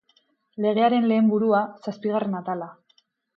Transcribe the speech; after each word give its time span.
Legearen 0.65 1.05
lehen 1.11 1.29
burua, 1.33 1.59
zazpigarren 1.89 2.39
atala. 2.41 2.71